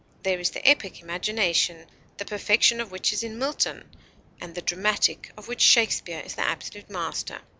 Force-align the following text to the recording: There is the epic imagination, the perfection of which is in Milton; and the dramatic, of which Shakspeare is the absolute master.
There 0.23 0.39
is 0.39 0.49
the 0.49 0.67
epic 0.67 0.99
imagination, 1.03 1.85
the 2.17 2.25
perfection 2.25 2.81
of 2.81 2.89
which 2.89 3.13
is 3.13 3.21
in 3.23 3.37
Milton; 3.37 3.87
and 4.39 4.55
the 4.55 4.61
dramatic, 4.63 5.29
of 5.37 5.47
which 5.47 5.61
Shakspeare 5.61 6.21
is 6.21 6.33
the 6.33 6.41
absolute 6.41 6.89
master. 6.89 7.41